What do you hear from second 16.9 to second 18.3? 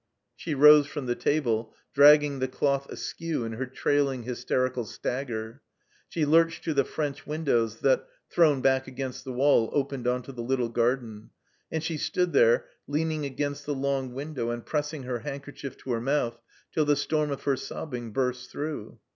storm of her sobbing